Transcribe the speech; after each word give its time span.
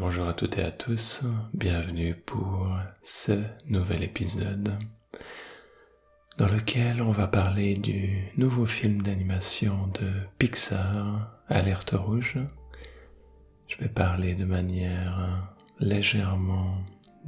Bonjour 0.00 0.26
à 0.26 0.34
toutes 0.34 0.58
et 0.58 0.64
à 0.64 0.72
tous, 0.72 1.24
bienvenue 1.52 2.16
pour 2.26 2.76
ce 3.04 3.40
nouvel 3.68 4.02
épisode 4.02 4.76
dans 6.38 6.48
lequel 6.48 7.00
on 7.00 7.12
va 7.12 7.28
parler 7.28 7.74
du 7.74 8.32
nouveau 8.36 8.66
film 8.66 9.02
d'animation 9.02 9.86
de 10.00 10.10
Pixar, 10.38 11.38
Alerte 11.48 11.92
Rouge. 11.92 12.36
Je 13.68 13.76
vais 13.76 13.88
parler 13.88 14.34
de 14.34 14.44
manière 14.44 15.54
légèrement 15.78 16.78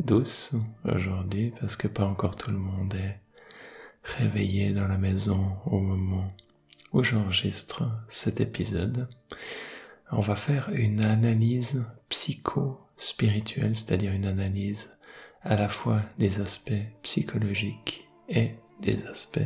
douce 0.00 0.56
aujourd'hui 0.84 1.52
parce 1.61 1.77
que 1.77 1.86
pas 1.86 2.04
encore 2.06 2.34
tout 2.34 2.50
le 2.50 2.58
monde 2.58 2.93
est 2.95 3.20
réveillé 4.02 4.72
dans 4.72 4.88
la 4.88 4.98
maison 4.98 5.58
au 5.64 5.79
moment 5.79 6.27
où 6.93 7.04
j'enregistre 7.04 7.84
cet 8.08 8.40
épisode. 8.40 9.08
On 10.11 10.20
va 10.20 10.34
faire 10.34 10.70
une 10.72 11.04
analyse 11.04 11.86
psycho-spirituelle, 12.09 13.76
c'est-à-dire 13.76 14.12
une 14.12 14.26
analyse 14.26 14.96
à 15.43 15.57
la 15.57 15.68
fois 15.68 16.03
des 16.18 16.40
aspects 16.40 16.72
psychologiques 17.03 18.08
et 18.29 18.53
des 18.80 19.07
aspects 19.07 19.39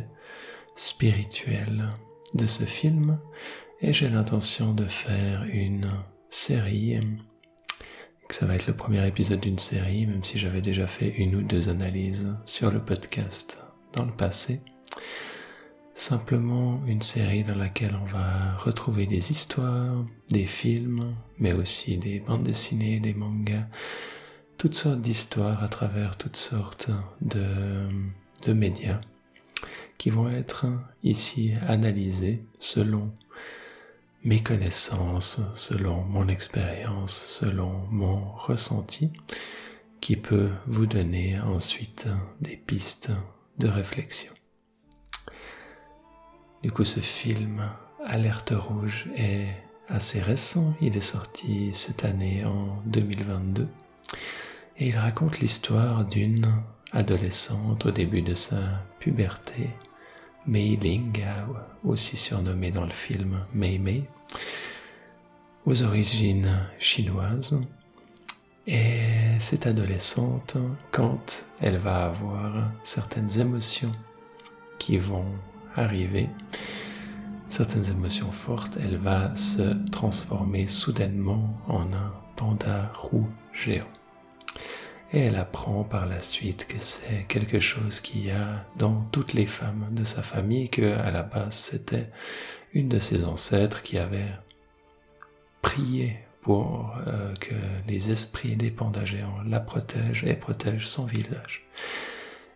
spirituels 0.75 1.91
de 2.35 2.47
ce 2.47 2.65
film. 2.65 3.19
Et 3.81 3.93
j'ai 3.93 4.09
l'intention 4.09 4.73
de 4.75 4.87
faire 4.87 5.45
une 5.45 5.91
série 6.31 7.01
ça 8.33 8.47
va 8.47 8.55
être 8.55 8.67
le 8.67 8.75
premier 8.75 9.07
épisode 9.07 9.41
d'une 9.41 9.59
série 9.59 10.07
même 10.07 10.23
si 10.23 10.39
j'avais 10.39 10.61
déjà 10.61 10.87
fait 10.87 11.09
une 11.17 11.35
ou 11.35 11.43
deux 11.43 11.69
analyses 11.69 12.33
sur 12.45 12.71
le 12.71 12.81
podcast 12.81 13.61
dans 13.93 14.05
le 14.05 14.13
passé 14.13 14.61
simplement 16.01 16.81
une 16.87 17.03
série 17.03 17.45
dans 17.45 17.55
laquelle 17.55 17.97
on 18.01 18.07
va 18.07 18.57
retrouver 18.57 19.07
des 19.07 19.31
histoires, 19.31 20.05
des 20.31 20.47
films, 20.47 21.15
mais 21.39 21.53
aussi 21.53 21.99
des 21.99 22.21
bandes 22.21 22.43
dessinées, 22.43 23.01
des 23.01 23.15
mangas, 23.15 23.67
toutes 24.57 24.75
sortes 24.75 25.01
d'histoires 25.01 25.63
à 25.63 25.69
travers 25.69 26.17
toutes 26.17 26.37
sortes 26.37 26.91
de, 27.21 28.53
médias 28.53 29.01
qui 29.99 30.11
vont 30.11 30.31
être 30.31 30.67
ici 31.05 31.53
analysés 31.69 32.43
selon 32.59 33.13
mes 34.25 34.43
connaissances, 34.43 35.41
selon 35.55 36.03
mon 36.05 36.29
expérience, 36.29 37.13
selon 37.13 37.87
mon 37.91 38.33
ressenti, 38.33 39.13
qui 40.01 40.17
peut 40.17 40.51
vous 40.67 40.87
donner 40.87 41.39
ensuite 41.39 42.09
des 42.41 42.57
pistes 42.57 43.11
de 43.59 43.69
réflexion. 43.69 44.33
Du 46.63 46.71
coup, 46.71 46.85
ce 46.85 47.01
film, 47.01 47.63
Alerte 48.05 48.53
Rouge, 48.55 49.07
est 49.17 49.49
assez 49.89 50.21
récent. 50.21 50.75
Il 50.83 50.95
est 50.95 51.01
sorti 51.01 51.71
cette 51.73 52.05
année 52.05 52.45
en 52.45 52.83
2022. 52.85 53.67
Et 54.77 54.89
il 54.89 54.97
raconte 54.99 55.41
l'histoire 55.41 56.05
d'une 56.05 56.53
adolescente 56.93 57.87
au 57.87 57.91
début 57.91 58.21
de 58.21 58.35
sa 58.35 58.59
puberté 58.99 59.71
Mei 60.47 60.77
Ling, 60.77 61.25
aussi 61.83 62.19
surnommée 62.19 62.71
dans 62.71 62.85
le 62.85 62.93
film 62.93 63.39
Mei 63.55 63.79
Mei, 63.79 64.05
aux 65.65 65.83
origines 65.83 66.61
chinoises. 66.79 67.59
Et 68.67 69.01
cette 69.39 69.67
adolescente, 69.67 70.59
quand 70.91 71.47
elle 71.61 71.79
va 71.79 72.05
avoir 72.05 72.71
certaines 72.83 73.41
émotions 73.41 73.93
qui 74.79 74.99
vont 74.99 75.33
arriver, 75.77 76.29
certaines 77.49 77.91
émotions 77.91 78.33
fortes, 78.33 78.79
elle 78.83 78.97
va 78.97 79.35
se 79.37 79.75
transformer 79.91 80.67
soudainement 80.67 81.59
en 81.69 81.93
un 81.93 82.13
panda 82.37 82.93
roux 82.95 83.29
géant 83.53 83.87
et 85.13 85.21
elle 85.21 85.37
apprend 85.37 85.85
par 85.85 86.07
la 86.07 86.21
suite 86.21 86.67
que 86.67 86.79
c'est 86.79 87.25
quelque 87.29 87.59
chose 87.59 88.01
qu'il 88.01 88.25
y 88.25 88.31
a 88.31 88.65
dans 88.77 89.07
toutes 89.11 89.33
les 89.33 89.47
femmes 89.47 89.89
de 89.91 90.05
sa 90.05 90.23
famille, 90.23 90.69
que 90.69 90.95
à 90.95 91.11
la 91.11 91.23
base 91.23 91.55
c'était 91.55 92.11
une 92.73 92.89
de 92.89 92.99
ses 92.99 93.25
ancêtres 93.25 93.83
qui 93.83 93.99
avait 93.99 94.33
prié 95.63 96.19
pour 96.43 96.95
euh, 97.07 97.35
que 97.35 97.55
les 97.89 98.11
esprits 98.11 98.57
des 98.57 98.71
pandas 98.71 99.05
géants 99.05 99.43
la 99.45 99.61
protègent 99.61 100.25
et 100.25 100.35
protègent 100.35 100.87
son 100.87 101.07
village. 101.07 101.67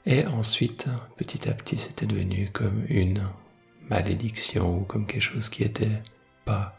Et 0.06 0.26
ensuite, 0.26 0.86
petit 1.16 1.48
à 1.48 1.52
petit, 1.52 1.78
c'était 1.78 2.06
devenu 2.06 2.50
comme 2.52 2.84
une 2.88 3.24
malédiction 3.88 4.78
ou 4.78 4.80
comme 4.80 5.06
quelque 5.06 5.22
chose 5.22 5.48
qui 5.48 5.62
était 5.62 6.02
pas 6.44 6.76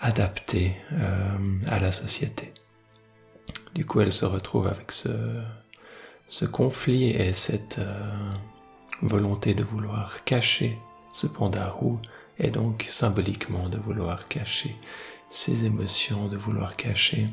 adapté 0.00 0.72
euh, 0.92 1.38
à 1.66 1.78
la 1.78 1.92
société. 1.92 2.52
Du 3.74 3.86
coup, 3.86 4.00
elle 4.00 4.12
se 4.12 4.24
retrouve 4.24 4.66
avec 4.66 4.92
ce, 4.92 5.10
ce 6.26 6.44
conflit 6.44 7.10
et 7.10 7.32
cette 7.32 7.78
euh, 7.78 8.30
volonté 9.02 9.54
de 9.54 9.62
vouloir 9.62 10.24
cacher 10.24 10.78
ce 11.12 11.26
panda 11.26 11.68
roux 11.68 12.00
et 12.38 12.50
donc 12.50 12.84
symboliquement 12.88 13.68
de 13.68 13.78
vouloir 13.78 14.26
cacher 14.26 14.74
ses 15.30 15.64
émotions, 15.64 16.28
de 16.28 16.36
vouloir 16.36 16.76
cacher. 16.76 17.28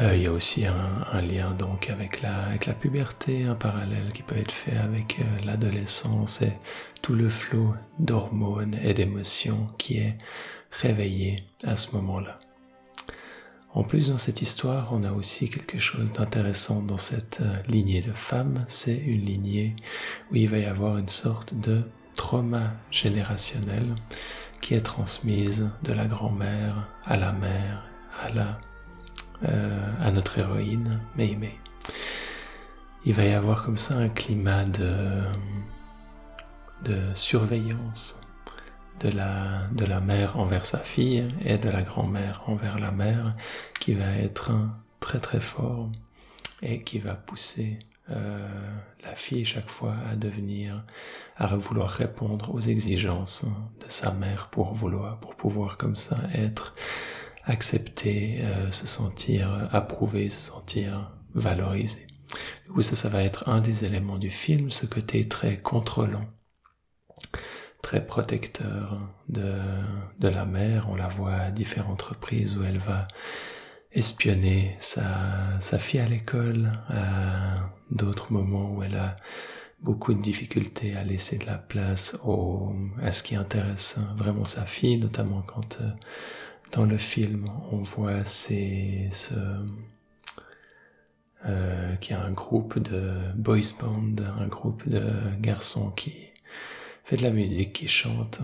Euh, 0.00 0.16
il 0.16 0.22
y 0.22 0.26
a 0.26 0.32
aussi 0.32 0.66
un, 0.66 1.20
lien 1.20 1.52
donc 1.52 1.88
avec 1.88 2.20
la, 2.20 2.56
puberté, 2.80 3.44
un 3.44 3.54
parallèle 3.54 4.12
qui 4.12 4.22
peut 4.22 4.36
être 4.36 4.50
fait 4.52 4.76
avec 4.76 5.20
euh, 5.20 5.44
l'adolescence 5.44 6.42
et 6.42 6.52
tout 7.00 7.14
le 7.14 7.28
flot 7.28 7.74
d'hormones 8.00 8.76
et 8.82 8.92
d'émotions 8.92 9.68
qui 9.78 9.98
est 9.98 10.18
réveillé 10.72 11.44
à 11.64 11.76
ce 11.76 11.94
moment-là. 11.96 12.40
En 13.72 13.84
plus, 13.84 14.08
dans 14.08 14.18
cette 14.18 14.42
histoire, 14.42 14.92
on 14.92 15.04
a 15.04 15.12
aussi 15.12 15.48
quelque 15.48 15.78
chose 15.78 16.12
d'intéressant 16.12 16.82
dans 16.82 16.98
cette 16.98 17.38
euh, 17.40 17.54
lignée 17.68 18.02
de 18.02 18.12
femmes. 18.12 18.64
C'est 18.68 18.96
une 18.96 19.24
lignée 19.24 19.76
où 20.30 20.36
il 20.36 20.48
va 20.48 20.58
y 20.58 20.64
avoir 20.64 20.98
une 20.98 21.08
sorte 21.08 21.54
de 21.54 21.82
trauma 22.14 22.72
générationnel 22.90 23.94
qui 24.60 24.74
est 24.74 24.80
transmise 24.80 25.70
de 25.82 25.92
la 25.92 26.06
grand-mère 26.06 26.88
à 27.04 27.16
la 27.16 27.32
mère, 27.32 27.84
à 28.22 28.30
la, 28.30 28.58
euh, 29.44 29.92
à 30.00 30.10
notre 30.10 30.38
héroïne, 30.38 31.00
Mei. 31.16 31.58
Il 33.04 33.12
va 33.14 33.24
y 33.24 33.32
avoir 33.32 33.64
comme 33.64 33.76
ça 33.76 33.96
un 33.96 34.08
climat 34.08 34.64
de, 34.64 35.24
surveillance, 37.14 38.22
de 39.00 39.10
la, 39.10 39.58
de 39.72 39.84
la 39.84 40.00
mère 40.00 40.38
envers 40.38 40.64
sa 40.64 40.78
fille 40.78 41.28
et 41.44 41.58
de 41.58 41.68
la 41.68 41.82
grand-mère 41.82 42.42
envers 42.46 42.78
la 42.78 42.90
mère 42.90 43.36
qui 43.78 43.92
va 43.94 44.10
être 44.16 44.52
très 45.00 45.20
très 45.20 45.40
fort 45.40 45.90
et 46.62 46.82
qui 46.82 46.98
va 46.98 47.14
pousser 47.14 47.78
euh, 48.10 48.48
la 49.02 49.14
fille 49.14 49.44
chaque 49.44 49.70
fois 49.70 49.94
à 50.10 50.16
devenir, 50.16 50.84
à 51.36 51.56
vouloir 51.56 51.88
répondre 51.88 52.54
aux 52.54 52.60
exigences 52.60 53.46
de 53.80 53.86
sa 53.88 54.12
mère 54.12 54.48
pour 54.50 54.74
vouloir, 54.74 55.18
pour 55.20 55.36
pouvoir 55.36 55.78
comme 55.78 55.96
ça 55.96 56.16
être 56.34 56.74
accepté, 57.44 58.40
euh, 58.42 58.70
se 58.70 58.86
sentir 58.86 59.68
approuvé, 59.72 60.28
se 60.28 60.50
sentir 60.50 61.12
valorisé. 61.34 62.06
Du 62.66 62.72
coup, 62.72 62.82
ça, 62.82 62.96
ça 62.96 63.08
va 63.08 63.22
être 63.22 63.48
un 63.48 63.60
des 63.60 63.84
éléments 63.84 64.18
du 64.18 64.30
film, 64.30 64.70
ce 64.70 64.86
côté 64.86 65.28
très 65.28 65.58
contrôlant 65.58 66.26
très 67.84 68.04
protecteur 68.04 68.98
de, 69.28 69.52
de 70.18 70.28
la 70.28 70.46
mère. 70.46 70.88
On 70.88 70.96
la 70.96 71.08
voit 71.08 71.34
à 71.34 71.50
différentes 71.50 72.00
reprises 72.00 72.56
où 72.56 72.64
elle 72.64 72.78
va 72.78 73.06
espionner 73.92 74.74
sa, 74.80 75.60
sa 75.60 75.78
fille 75.78 76.00
à 76.00 76.08
l'école, 76.08 76.72
à 76.88 77.70
d'autres 77.90 78.32
moments 78.32 78.72
où 78.72 78.82
elle 78.82 78.96
a 78.96 79.16
beaucoup 79.82 80.14
de 80.14 80.22
difficultés 80.22 80.96
à 80.96 81.04
laisser 81.04 81.36
de 81.38 81.44
la 81.44 81.58
place 81.58 82.18
au, 82.24 82.74
à 83.02 83.12
ce 83.12 83.22
qui 83.22 83.36
intéresse 83.36 83.98
vraiment 84.16 84.46
sa 84.46 84.62
fille, 84.62 84.96
notamment 84.96 85.42
quand 85.42 85.78
euh, 85.82 85.90
dans 86.72 86.84
le 86.84 86.96
film 86.96 87.46
on 87.72 87.78
voit 87.78 88.24
ces, 88.24 89.08
ce, 89.10 89.34
euh, 91.46 91.94
qu'il 91.96 92.16
y 92.16 92.18
a 92.18 92.22
un 92.22 92.32
groupe 92.32 92.78
de 92.78 93.12
boys 93.34 93.58
band, 93.78 94.24
un 94.40 94.46
groupe 94.46 94.88
de 94.88 95.02
garçons 95.40 95.90
qui 95.90 96.14
fait 97.04 97.16
de 97.16 97.22
la 97.22 97.30
musique, 97.30 97.74
qui 97.74 97.86
chante 97.86 98.40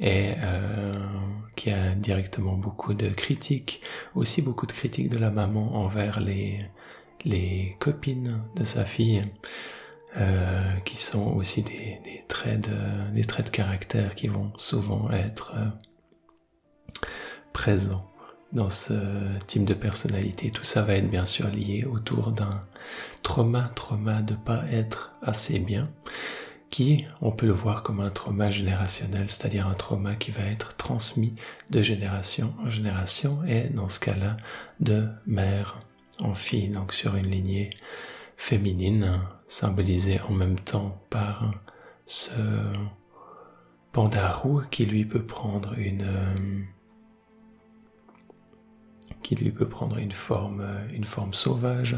et 0.00 0.32
euh, 0.38 0.94
qui 1.56 1.70
a 1.70 1.94
directement 1.94 2.54
beaucoup 2.54 2.94
de 2.94 3.10
critiques, 3.10 3.82
aussi 4.14 4.40
beaucoup 4.40 4.64
de 4.64 4.72
critiques 4.72 5.10
de 5.10 5.18
la 5.18 5.30
maman 5.30 5.74
envers 5.74 6.20
les, 6.20 6.60
les 7.26 7.76
copines 7.80 8.40
de 8.54 8.64
sa 8.64 8.86
fille, 8.86 9.24
euh, 10.16 10.72
qui 10.86 10.96
sont 10.96 11.34
aussi 11.34 11.62
des, 11.62 12.00
traits 12.28 12.62
de, 12.62 13.12
des 13.12 13.24
traits 13.24 13.46
de 13.46 13.50
caractère 13.50 14.14
qui 14.14 14.28
vont 14.28 14.52
souvent 14.56 15.10
être 15.10 15.54
euh, 17.56 17.62
présents 17.62 18.06
dans 18.52 18.70
ce 18.70 18.94
type 19.46 19.64
de 19.64 19.74
personnalité. 19.74 20.50
Tout 20.50 20.64
ça 20.64 20.82
va 20.82 20.94
être 20.94 21.10
bien 21.10 21.24
sûr 21.24 21.48
lié 21.48 21.84
autour 21.84 22.30
d'un 22.30 22.62
trauma, 23.22 23.70
trauma 23.74 24.22
de 24.22 24.34
pas 24.34 24.64
être 24.70 25.12
assez 25.22 25.58
bien 25.58 25.84
qui, 26.70 27.04
on 27.20 27.32
peut 27.32 27.46
le 27.46 27.52
voir 27.52 27.82
comme 27.82 28.00
un 28.00 28.10
trauma 28.10 28.50
générationnel, 28.50 29.30
c'est-à-dire 29.30 29.66
un 29.66 29.74
trauma 29.74 30.14
qui 30.14 30.30
va 30.30 30.44
être 30.44 30.76
transmis 30.76 31.34
de 31.70 31.82
génération 31.82 32.54
en 32.64 32.70
génération, 32.70 33.44
et 33.46 33.68
dans 33.68 33.88
ce 33.88 34.00
cas-là, 34.00 34.36
de 34.80 35.08
mère 35.26 35.80
en 36.20 36.34
fille, 36.34 36.68
donc 36.68 36.92
sur 36.92 37.14
une 37.16 37.30
lignée 37.30 37.70
féminine, 38.36 39.20
symbolisée 39.48 40.20
en 40.28 40.32
même 40.32 40.58
temps 40.58 41.00
par 41.08 41.52
ce 42.04 42.30
pandarou 43.92 44.62
qui 44.70 44.86
lui 44.86 45.04
peut 45.04 45.24
prendre 45.24 45.78
une 45.78 46.66
qui 49.26 49.34
lui 49.34 49.50
peut 49.50 49.68
prendre 49.68 49.98
une 49.98 50.12
forme 50.12 50.64
une 50.94 51.02
forme 51.04 51.34
sauvage 51.34 51.96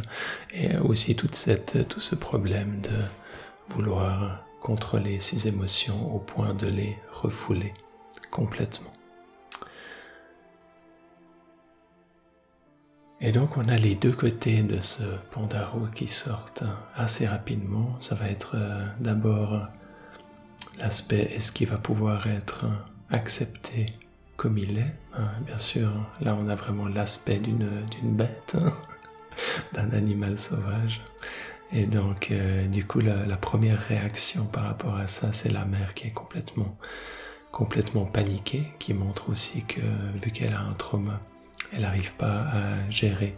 et 0.51 0.79
aussi 0.79 1.15
toute 1.15 1.35
cette 1.35 1.87
tout 1.87 2.01
ce 2.01 2.15
problème 2.15 2.81
de 2.81 3.75
vouloir 3.75 4.43
contrôler 4.63 5.21
ses 5.21 5.47
émotions 5.47 6.15
au 6.15 6.21
point 6.21 6.55
de 6.55 6.67
les 6.67 6.97
refouler 7.13 7.75
complètement. 8.31 8.95
Et 13.21 13.31
donc 13.31 13.59
on 13.59 13.69
a 13.69 13.77
les 13.77 13.95
deux 13.95 14.13
côtés 14.13 14.63
de 14.63 14.81
ce 14.81 15.03
Pandaro 15.31 15.87
qui 15.95 16.09
sortent 16.09 16.65
assez 16.97 17.27
rapidement. 17.27 17.95
Ça 17.99 18.15
va 18.15 18.31
être 18.31 18.53
euh, 18.55 18.87
d'abord 19.01 19.69
l'aspect 20.79 21.25
est-ce 21.35 21.53
qu'il 21.53 21.69
va 21.69 21.77
pouvoir 21.77 22.27
être 22.27 22.65
accepté 23.11 23.93
comme 24.39 24.57
il 24.57 24.79
est. 24.79 24.95
Hein, 25.15 25.29
bien 25.45 25.59
sûr, 25.59 25.91
là 26.23 26.35
on 26.41 26.49
a 26.49 26.55
vraiment 26.55 26.89
l'aspect 26.89 27.39
d'une 27.39 27.69
bête, 28.03 28.57
hein, 28.59 28.73
d'un 29.75 29.91
animal 29.91 30.39
sauvage. 30.39 31.03
Et 31.73 31.85
donc, 31.85 32.31
euh, 32.31 32.67
du 32.67 32.87
coup, 32.87 33.01
la, 33.01 33.37
première 33.37 33.79
réaction 33.79 34.47
par 34.47 34.65
rapport 34.65 34.97
à 34.97 35.07
ça, 35.07 35.33
c'est 35.33 35.53
la 35.53 35.67
mère 35.67 35.93
qui 35.93 36.07
est 36.07 36.13
complètement, 36.13 36.79
complètement 37.53 38.07
paniquée, 38.07 38.73
qui 38.79 38.95
montre 38.95 39.29
aussi 39.29 39.67
que, 39.67 39.81
vu 40.15 40.31
qu'elle 40.31 40.55
a 40.55 40.61
un 40.61 40.73
trauma, 40.73 41.21
elle 41.75 41.83
n'arrive 41.83 42.15
pas 42.17 42.47
à 42.47 42.91
gérer 42.91 43.37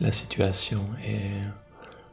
la 0.00 0.12
situation 0.12 0.86
et 1.04 1.40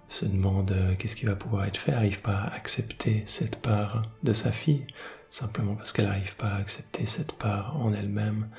se 0.08 0.26
demande 0.26 0.72
euh, 0.72 0.96
qu'est-ce 0.98 1.16
qui 1.16 1.28
va 1.28 1.36
pouvoir 1.36 1.66
être 1.66 1.78
fait, 1.78 1.92
n'arrive 1.92 2.22
pas 2.22 2.38
à 2.38 2.56
accepter 2.56 3.22
cette 3.28 3.62
part 3.62 4.10
de 4.24 4.34
sa 4.34 4.52
fille, 4.52 4.88
simplement 5.30 5.76
parce 5.76 5.92
qu'elle 5.92 6.06
n'arrive 6.06 6.36
pas 6.36 6.50
à 6.50 6.58
accepter 6.58 7.06
cette 7.06 7.34
part 7.34 7.80
en 7.80 7.94
elle-même, 7.94 8.50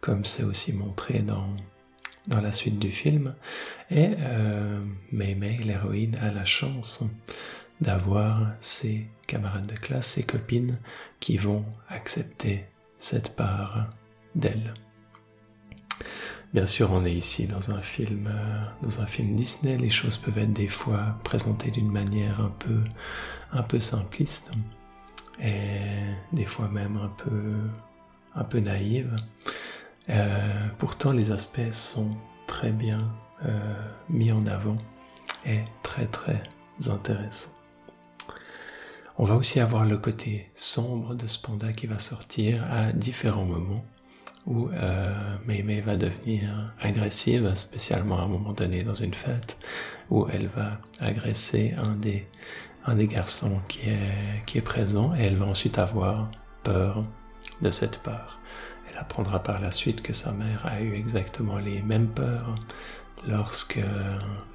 comme 0.00 0.24
c'est 0.24 0.44
aussi 0.44 0.72
montré 0.72 1.20
dans 1.20 2.40
la 2.40 2.52
suite 2.52 2.78
du 2.78 2.90
film. 2.90 3.34
Et 3.90 4.14
euh, 4.18 4.80
l'héroïne, 5.12 6.16
a 6.16 6.32
la 6.32 6.44
chance 6.44 7.04
d'avoir 7.80 8.52
ses 8.60 9.06
camarades 9.26 9.66
de 9.66 9.74
classe, 9.74 10.06
ses 10.06 10.22
copines, 10.24 10.78
qui 11.20 11.36
vont 11.36 11.64
accepter 11.88 12.66
cette 12.98 13.36
part 13.36 13.90
d'elle. 14.34 14.74
Bien 16.54 16.66
sûr, 16.66 16.90
on 16.92 17.04
est 17.04 17.12
ici 17.12 17.46
dans 17.46 17.70
un 17.70 17.82
film, 17.82 18.28
euh, 18.28 18.64
dans 18.82 19.00
un 19.00 19.06
film 19.06 19.36
Disney. 19.36 19.76
Les 19.76 19.90
choses 19.90 20.16
peuvent 20.16 20.38
être 20.38 20.52
des 20.52 20.68
fois 20.68 21.18
présentées 21.24 21.70
d'une 21.70 21.90
manière 21.90 22.40
un 22.40 22.54
peu, 22.58 22.82
un 23.52 23.62
peu 23.62 23.80
simpliste 23.80 24.52
et 25.40 26.14
des 26.32 26.46
fois 26.46 26.68
même 26.68 26.96
un 26.96 27.08
peu, 27.08 27.54
un 28.34 28.44
peu 28.44 28.58
naïve. 28.60 29.16
Euh, 30.08 30.66
pourtant, 30.78 31.12
les 31.12 31.32
aspects 31.32 31.72
sont 31.72 32.16
très 32.46 32.70
bien 32.70 33.12
euh, 33.44 33.74
mis 34.08 34.32
en 34.32 34.46
avant 34.46 34.78
et 35.44 35.60
très 35.82 36.06
très 36.06 36.42
intéressants. 36.86 37.50
On 39.18 39.24
va 39.24 39.34
aussi 39.34 39.60
avoir 39.60 39.86
le 39.86 39.96
côté 39.96 40.50
sombre 40.54 41.14
de 41.14 41.26
ce 41.26 41.40
panda 41.40 41.72
qui 41.72 41.86
va 41.86 41.98
sortir 41.98 42.64
à 42.70 42.92
différents 42.92 43.46
moments 43.46 43.84
où 44.46 44.68
euh, 44.68 45.36
Mei 45.46 45.80
va 45.80 45.96
devenir 45.96 46.72
agressive, 46.80 47.52
spécialement 47.54 48.18
à 48.18 48.22
un 48.22 48.28
moment 48.28 48.52
donné 48.52 48.84
dans 48.84 48.94
une 48.94 49.14
fête, 49.14 49.58
où 50.10 50.28
elle 50.32 50.48
va 50.48 50.80
agresser 51.00 51.74
un 51.76 51.96
des, 51.96 52.26
un 52.86 52.94
des 52.94 53.06
garçons 53.06 53.60
qui 53.68 53.80
est, 53.80 54.60
présent 54.62 55.14
et 55.14 55.24
elle 55.24 55.36
va 55.36 55.46
ensuite 55.46 55.78
avoir 55.78 56.30
peur 56.62 57.04
de 57.60 57.70
cette 57.70 57.98
peur. 57.98 58.40
Elle 58.90 58.96
apprendra 58.96 59.42
par 59.42 59.60
la 59.60 59.70
suite 59.70 60.02
que 60.02 60.12
sa 60.12 60.32
mère 60.32 60.64
a 60.66 60.80
eu 60.80 60.94
exactement 60.94 61.58
les 61.58 61.82
mêmes 61.82 62.08
peurs 62.08 62.54
lorsque, 63.28 63.80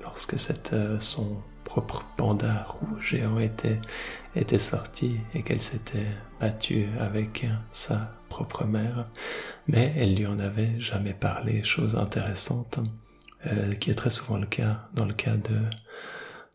lorsque 0.02 0.40
son 1.00 1.38
propre 1.64 2.04
panda 2.18 2.64
rouge 2.68 3.12
géant 3.12 3.40
était, 3.40 3.80
était 4.36 4.58
sorti 4.58 5.18
et 5.36 5.44
qu'elle 5.44 5.62
s'était 5.62 6.08
battue 6.40 6.88
avec 7.00 7.46
sa 7.72 8.12
propre 8.28 8.66
mère. 8.66 9.08
Mais 9.68 9.94
elle 9.96 10.16
lui 10.16 10.26
en 10.26 10.40
avait 10.40 10.80
jamais 10.80 11.14
parlé, 11.14 11.64
chose 11.64 11.96
intéressante, 11.96 12.80
euh, 13.48 13.74
qui 13.76 13.92
est 13.92 13.96
très 13.96 14.10
souvent 14.10 14.38
le 14.38 14.48
cas 14.48 14.88
dans 14.94 15.06
le 15.06 15.14
cas 15.14 15.36
de 15.36 15.60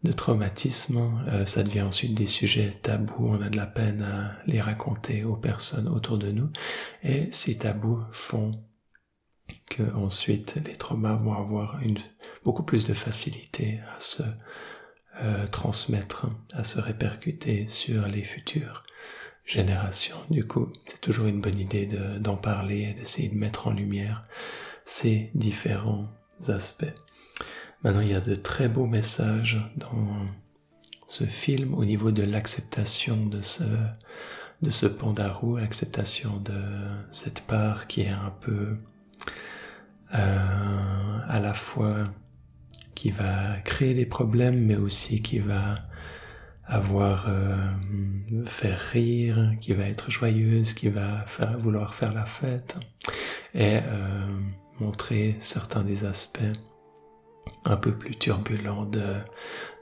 de 0.02 0.12
traumatisme, 0.12 1.24
euh, 1.28 1.46
ça 1.46 1.62
devient 1.62 1.82
ensuite 1.82 2.14
des 2.14 2.26
sujets 2.26 2.78
tabous, 2.82 3.28
on 3.28 3.42
a 3.42 3.48
de 3.48 3.56
la 3.56 3.66
peine 3.66 4.02
à 4.02 4.36
les 4.46 4.60
raconter 4.60 5.24
aux 5.24 5.36
personnes 5.36 5.88
autour 5.88 6.18
de 6.18 6.30
nous, 6.30 6.50
et 7.02 7.28
ces 7.32 7.58
tabous 7.58 8.02
font 8.12 8.62
que 9.68 9.82
ensuite 9.94 10.56
les 10.64 10.74
traumas 10.74 11.16
vont 11.16 11.32
avoir 11.32 11.80
beaucoup 12.44 12.62
plus 12.62 12.84
de 12.84 12.94
facilité 12.94 13.80
à 13.96 14.00
se 14.00 14.22
euh, 15.22 15.46
transmettre, 15.46 16.26
à 16.54 16.62
se 16.62 16.80
répercuter 16.80 17.68
sur 17.68 18.06
les 18.06 18.22
futures 18.22 18.84
générations. 19.44 20.18
Du 20.30 20.46
coup, 20.46 20.72
c'est 20.86 21.00
toujours 21.00 21.26
une 21.26 21.40
bonne 21.40 21.58
idée 21.58 21.88
d'en 22.18 22.36
parler 22.36 22.82
et 22.90 22.94
d'essayer 22.94 23.28
de 23.28 23.36
mettre 23.36 23.68
en 23.68 23.72
lumière 23.72 24.26
ces 24.84 25.30
différents 25.34 26.08
aspects. 26.48 26.84
Maintenant, 27.86 28.00
il 28.00 28.10
y 28.10 28.14
a 28.14 28.20
de 28.20 28.34
très 28.34 28.68
beaux 28.68 28.88
messages 28.88 29.60
dans 29.76 30.26
ce 31.06 31.22
film 31.22 31.72
au 31.72 31.84
niveau 31.84 32.10
de 32.10 32.24
l'acceptation 32.24 33.26
de 33.26 33.42
ce, 33.42 33.62
de 34.60 34.70
ce 34.70 34.86
pandarou, 34.86 35.58
l'acceptation 35.58 36.38
de 36.38 36.60
cette 37.12 37.42
part 37.42 37.86
qui 37.86 38.00
est 38.00 38.08
un 38.08 38.34
peu 38.40 38.76
euh, 40.16 41.18
à 41.28 41.38
la 41.38 41.54
fois 41.54 42.12
qui 42.96 43.12
va 43.12 43.60
créer 43.64 43.94
des 43.94 44.06
problèmes, 44.06 44.66
mais 44.66 44.74
aussi 44.74 45.22
qui 45.22 45.38
va 45.38 45.78
avoir 46.64 47.26
euh, 47.28 47.54
faire 48.46 48.80
rire, 48.80 49.52
qui 49.60 49.74
va 49.74 49.84
être 49.84 50.10
joyeuse, 50.10 50.74
qui 50.74 50.88
va 50.88 51.24
vouloir 51.60 51.94
faire 51.94 52.12
la 52.12 52.24
fête 52.24 52.74
et 53.54 53.76
euh, 53.76 54.26
montrer 54.80 55.36
certains 55.38 55.84
des 55.84 56.04
aspects 56.04 56.40
un 57.64 57.76
peu 57.76 57.92
plus 57.92 58.16
turbulent 58.16 58.84
de, 58.84 59.14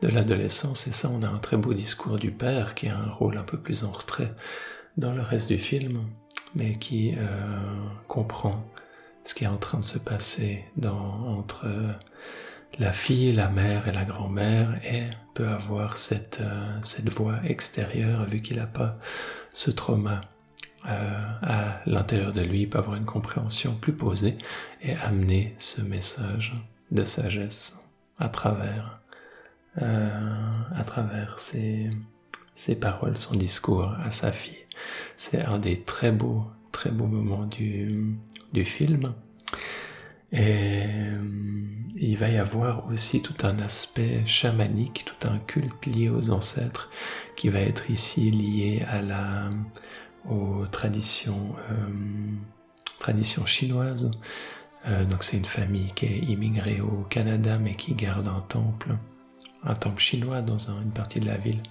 l'adolescence. 0.02 0.86
Et 0.86 0.92
ça, 0.92 1.08
on 1.10 1.22
a 1.22 1.28
un 1.28 1.38
très 1.38 1.56
beau 1.56 1.72
discours 1.72 2.18
du 2.18 2.30
père 2.30 2.74
qui 2.74 2.88
a 2.88 2.96
un 2.96 3.10
rôle 3.10 3.38
un 3.38 3.42
peu 3.42 3.58
plus 3.58 3.84
en 3.84 3.90
retrait 3.90 4.34
dans 4.96 5.14
le 5.14 5.22
reste 5.22 5.48
du 5.48 5.58
film, 5.58 6.04
mais 6.54 6.74
qui 6.74 7.14
euh, 7.16 7.88
comprend 8.06 8.64
ce 9.24 9.34
qui 9.34 9.44
est 9.44 9.48
en 9.48 9.56
train 9.56 9.78
de 9.78 9.84
se 9.84 9.98
passer 9.98 10.64
dans, 10.76 11.38
entre 11.38 11.66
la 12.78 12.92
fille, 12.92 13.32
la 13.32 13.48
mère 13.48 13.88
et 13.88 13.92
la 13.92 14.04
grand-mère 14.04 14.78
et 14.84 15.04
peut 15.34 15.48
avoir 15.48 15.96
cette, 15.96 16.40
euh, 16.40 16.78
cette 16.82 17.08
voix 17.08 17.38
extérieure 17.44 18.24
vu 18.26 18.40
qu'il 18.40 18.56
n'a 18.56 18.66
pas 18.66 18.98
ce 19.52 19.70
trauma 19.70 20.20
euh, 20.86 21.18
à 21.42 21.80
l'intérieur 21.86 22.32
de 22.32 22.42
lui, 22.42 22.66
peut 22.66 22.78
avoir 22.78 22.96
une 22.96 23.04
compréhension 23.04 23.74
plus 23.74 23.92
posée 23.92 24.36
et 24.82 24.94
amener 24.96 25.54
ce 25.58 25.80
message 25.82 26.54
de 26.90 27.04
sagesse 27.04 27.88
à 28.18 28.28
travers, 28.28 29.00
euh, 29.82 30.52
ses, 31.36 32.80
paroles, 32.80 33.16
son 33.16 33.36
discours 33.36 33.92
à 34.04 34.10
sa 34.10 34.30
fille. 34.30 34.66
C'est 35.16 35.42
un 35.42 35.58
des 35.58 35.80
très 35.80 36.12
beaux, 36.12 36.44
très 36.72 36.90
beaux 36.90 37.06
moments 37.06 37.46
du, 37.46 38.16
du 38.52 38.64
film. 38.64 39.14
Et 40.32 40.38
euh, 40.40 41.18
il 41.96 42.16
va 42.16 42.28
y 42.28 42.38
avoir 42.38 42.88
aussi 42.90 43.22
tout 43.22 43.46
un 43.46 43.58
aspect 43.60 44.22
chamanique, 44.26 45.04
tout 45.04 45.28
un 45.28 45.38
culte 45.38 45.86
lié 45.86 46.08
aux 46.08 46.30
ancêtres 46.30 46.90
qui 47.36 47.48
va 47.48 47.60
être 47.60 47.90
ici 47.90 48.30
lié 48.30 48.84
à 48.88 49.00
la, 49.00 49.50
aux 50.28 50.66
traditions, 50.66 51.54
euh, 51.70 51.88
traditions 52.98 53.46
chinoises, 53.46 54.10
euh, 54.86 55.04
donc 55.04 55.22
c'est 55.22 55.38
une 55.38 55.44
famille 55.44 55.90
qui 55.94 56.06
est 56.06 56.18
immigrée 56.18 56.80
au 56.80 57.04
Canada 57.04 57.58
mais 57.58 57.74
qui 57.74 57.94
garde 57.94 58.28
un 58.28 58.40
temple, 58.40 58.96
un 59.64 59.74
temple 59.74 60.00
chinois 60.00 60.42
dans 60.42 60.70
une 60.70 60.90
partie 60.90 61.20
de 61.20 61.26
la 61.26 61.36
ville 61.36 61.62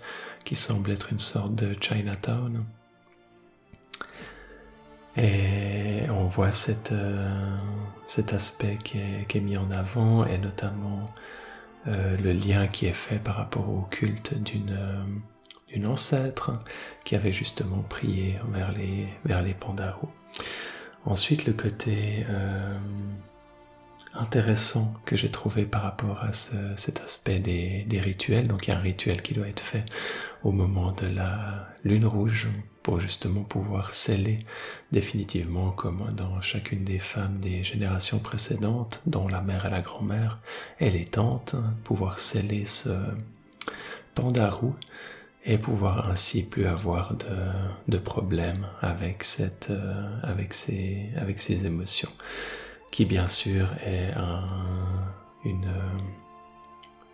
qui 0.43 0.55
semble 0.55 0.91
être 0.91 1.11
une 1.11 1.19
sorte 1.19 1.55
de 1.55 1.75
Chinatown. 1.79 2.65
Et 5.15 6.09
on 6.09 6.25
voit 6.25 6.49
euh, 6.91 7.57
cet 8.05 8.33
aspect 8.33 8.79
qui 8.83 8.97
est, 8.97 9.41
mis 9.41 9.57
en 9.57 9.69
avant 9.69 10.25
et 10.25 10.39
notamment 10.39 11.13
euh, 11.87 12.17
le 12.17 12.33
lien 12.33 12.65
qui 12.67 12.87
est 12.87 12.93
fait 12.93 13.19
par 13.19 13.35
rapport 13.35 13.69
au 13.69 13.81
culte 13.91 14.33
d'une 14.33 15.85
ancêtre 15.85 16.51
qui 17.03 17.15
avait 17.15 17.31
justement 17.31 17.83
prié 17.83 18.39
vers 18.51 18.71
les, 18.71 19.07
vers 19.23 19.43
les 19.43 19.53
pandarous. 19.53 20.09
Ensuite, 21.05 21.45
le 21.45 21.53
côté 21.53 22.25
euh, 22.29 22.77
intéressant 24.13 24.93
que 25.05 25.15
j'ai 25.15 25.29
trouvé 25.29 25.65
par 25.65 25.81
rapport 25.81 26.23
à 26.23 26.31
cet 26.31 27.01
aspect 27.01 27.39
des, 27.39 27.83
des, 27.83 27.99
rituels. 27.99 28.47
Donc 28.47 28.67
il 28.67 28.71
y 28.71 28.73
a 28.73 28.77
un 28.77 28.81
rituel 28.81 29.21
qui 29.21 29.33
doit 29.33 29.47
être 29.47 29.59
fait 29.61 29.85
au 30.43 30.51
moment 30.51 30.91
de 30.91 31.07
la 31.07 31.67
lune 31.83 32.05
rouge 32.05 32.47
pour 32.83 32.99
justement 32.99 33.43
pouvoir 33.43 33.91
sceller 33.91 34.39
définitivement, 34.91 35.71
comme 35.71 36.13
dans 36.15 36.39
chacune 36.41 36.83
des 36.83 36.99
femmes 36.99 37.39
des 37.39 37.63
générations 37.63 38.19
précédentes, 38.19 39.01
dont 39.05 39.27
la 39.27 39.41
mère 39.41 39.65
et 39.65 39.71
la 39.71 39.81
grand-mère 39.81 40.39
et 40.79 40.91
les 40.91 41.05
tantes, 41.05 41.55
pouvoir 41.83 42.19
sceller 42.19 42.65
ce 42.65 42.89
pandarou 44.13 44.75
et 45.45 45.57
pouvoir 45.57 46.09
ainsi 46.09 46.47
plus 46.47 46.65
avoir 46.65 47.15
de, 47.87 47.97
problèmes 47.97 48.67
avec 48.81 49.23
cette, 49.23 49.69
euh, 49.71 50.19
avec 50.23 50.53
ces, 50.53 51.09
avec 51.17 51.39
ces 51.39 51.65
émotions 51.65 52.11
qui 52.91 53.05
bien 53.05 53.25
sûr 53.25 53.73
est 53.83 54.13
une, 55.43 55.73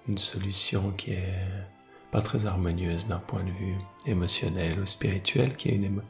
une 0.09 0.17
solution 0.17 0.91
qui 0.91 1.12
est 1.12 1.33
pas 2.12 2.21
très 2.21 2.45
harmonieuse 2.45 3.07
d'un 3.07 3.19
point 3.19 3.43
de 3.43 3.51
vue 3.51 3.75
émotionnel 4.05 4.79
ou 4.79 4.86
spirituel, 4.86 5.53
qui 5.53 5.69
est 5.69 5.75
une, 5.75 6.01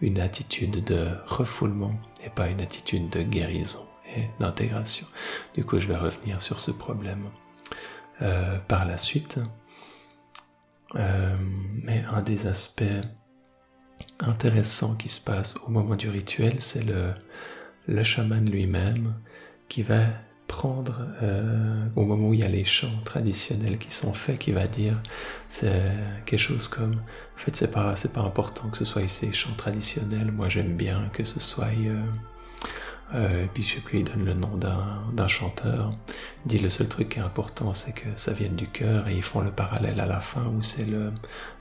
une 0.00 0.20
attitude 0.20 0.82
de 0.84 1.08
refoulement 1.26 1.94
et 2.24 2.30
pas 2.30 2.48
une 2.48 2.60
attitude 2.60 3.08
de 3.10 3.22
guérison 3.22 3.86
et 4.16 4.24
d'intégration. 4.40 5.06
Du 5.54 5.64
coup, 5.64 5.78
je 5.78 5.88
vais 5.88 5.96
revenir 5.96 6.42
sur 6.42 6.58
ce 6.58 6.70
problème 6.70 7.30
euh, 8.22 8.58
par 8.68 8.84
la 8.84 8.98
suite. 8.98 9.38
Euh, 10.96 11.36
mais 11.82 12.04
un 12.10 12.22
des 12.22 12.46
aspects 12.46 12.84
intéressants 14.20 14.96
qui 14.96 15.08
se 15.08 15.20
passe 15.20 15.56
au 15.66 15.70
moment 15.70 15.96
du 15.96 16.08
rituel, 16.08 16.56
c'est 16.60 16.84
le, 16.84 17.14
le 17.88 18.02
chaman 18.02 18.48
lui-même 18.48 19.14
qui 19.68 19.82
va 19.82 20.06
prendre 20.46 21.08
euh, 21.22 21.86
au 21.96 22.04
moment 22.04 22.28
où 22.28 22.34
il 22.34 22.40
y 22.40 22.44
a 22.44 22.48
les 22.48 22.64
chants 22.64 23.00
traditionnels 23.04 23.78
qui 23.78 23.90
sont 23.90 24.12
faits, 24.12 24.38
qui 24.38 24.52
va 24.52 24.66
dire 24.66 25.02
c'est 25.48 25.92
quelque 26.26 26.38
chose 26.40 26.68
comme 26.68 26.94
en 26.94 27.38
fait 27.38 27.56
c'est 27.56 27.72
pas 27.72 27.94
pas 28.14 28.20
important 28.20 28.68
que 28.68 28.76
ce 28.76 28.84
soit 28.84 29.06
ces 29.08 29.32
chants 29.32 29.54
traditionnels, 29.56 30.30
moi 30.30 30.48
j'aime 30.48 30.76
bien 30.76 31.10
que 31.12 31.24
ce 31.24 31.40
soit 31.40 31.72
euh, 31.76 32.02
euh, 33.14 33.46
puis 33.52 33.62
je 33.62 33.74
sais 33.74 33.80
plus, 33.80 34.00
il 34.00 34.04
donne 34.04 34.24
le 34.24 34.34
nom 34.34 34.56
d'un 34.56 35.28
chanteur. 35.28 35.92
Il 36.44 36.48
dit 36.48 36.58
le 36.58 36.68
seul 36.68 36.88
truc 36.88 37.10
qui 37.10 37.18
est 37.18 37.22
important, 37.22 37.72
c'est 37.72 37.92
que 37.92 38.08
ça 38.16 38.32
vienne 38.32 38.56
du 38.56 38.66
cœur 38.66 39.08
et 39.08 39.14
ils 39.14 39.22
font 39.22 39.40
le 39.40 39.52
parallèle 39.52 40.00
à 40.00 40.06
la 40.06 40.20
fin 40.20 40.46
où 40.46 40.62
c'est 40.62 40.84
le, 40.84 41.12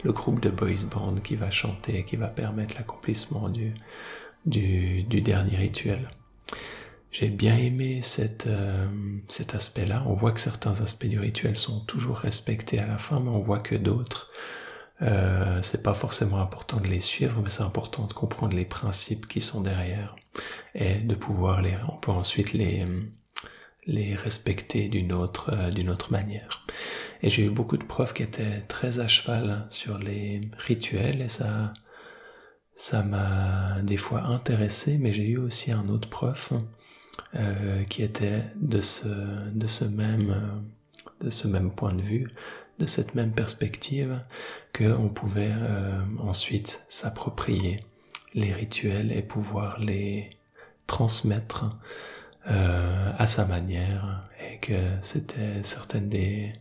groupe 0.06 0.40
de 0.40 0.50
boys 0.50 0.86
band 0.92 1.16
qui 1.24 1.36
va 1.36 1.52
chanter 1.52 2.00
et 2.00 2.06
qui 2.06 2.16
va 2.16 2.28
permettre 2.28 2.76
l'accomplissement 2.78 3.50
du, 3.50 3.74
dernier 4.46 5.58
rituel. 5.58 6.10
J'ai 7.12 7.30
bien 7.30 7.56
aimé 7.58 8.02
euh, 8.48 8.88
cet 9.28 9.54
aspect-là. 9.54 10.04
On 10.08 10.14
voit 10.14 10.32
que 10.32 10.40
certains 10.40 10.82
aspects 10.82 11.06
du 11.06 11.20
rituel 11.20 11.56
sont 11.56 11.82
toujours 11.82 12.18
respectés 12.18 12.80
à 12.80 12.88
la 12.88 12.98
fin, 12.98 13.20
mais 13.20 13.30
on 13.30 13.44
voit 13.44 13.60
que 13.60 13.76
d'autres, 13.76 14.32
euh, 15.02 15.62
c'est 15.62 15.84
pas 15.84 15.94
forcément 15.94 16.40
important 16.40 16.78
de 16.78 16.88
les 16.88 17.00
suivre, 17.00 17.42
mais 17.44 17.50
c'est 17.50 17.64
important 17.64 18.06
de 18.06 18.14
comprendre 18.14 18.56
les 18.56 18.66
principes 18.66 19.28
qui 19.28 19.42
sont 19.42 19.62
derrière 19.62 20.16
et 20.76 20.96
de 20.96 21.16
pouvoir 21.16 21.62
les, 21.62 21.76
on 21.92 21.98
peut 21.98 22.12
ensuite 22.12 22.54
les, 22.54 22.86
les 23.86 24.16
respecter 24.16 24.88
d'une 24.88 25.14
autre, 25.14 25.52
euh, 25.54 25.72
d'une 25.72 25.90
autre 25.90 26.12
manière. 26.12 26.66
Et 27.22 27.30
j'ai 27.30 27.46
eu 27.46 27.50
beaucoup 27.50 27.78
de 27.78 27.84
profs 27.84 28.14
qui 28.14 28.24
étaient 28.24 28.62
très 28.68 29.00
à 29.00 29.08
cheval 29.08 29.66
sur 29.70 29.98
les 29.98 30.50
rituels 30.58 31.22
et 31.22 31.30
ça, 31.30 31.74
ça 32.76 33.04
m'a 33.04 33.82
des 33.82 33.98
fois 33.98 34.22
intéressé, 34.24 34.98
mais 35.00 35.12
j'ai 35.12 35.28
eu 35.28 35.38
aussi 35.38 35.72
un 35.72 35.90
autre 35.90 36.10
prof 36.10 36.54
euh, 37.36 37.84
qui 37.86 38.04
était 38.04 38.44
de 38.56 38.80
ce, 38.80 39.08
de 39.52 39.68
ce 39.68 39.86
même, 39.86 40.64
de 41.22 41.30
ce 41.30 41.48
même 41.48 41.72
point 41.72 41.94
de 41.94 42.02
vue, 42.02 42.30
de 42.80 42.86
cette 42.86 43.16
même 43.16 43.32
perspective, 43.32 44.22
qu'on 44.76 45.10
pouvait 45.10 45.54
euh, 45.54 46.02
ensuite 46.20 46.84
s'approprier 46.90 47.80
les 48.34 48.52
rituels 48.52 49.12
et 49.12 49.22
pouvoir 49.22 49.80
les 49.80 50.30
transmettre 50.88 51.66
euh, 52.48 53.12
à 53.18 53.26
sa 53.26 53.46
manière, 53.46 54.28
et 54.40 54.58
que 54.60 55.00
certaines 55.02 56.10
des, 56.10 56.54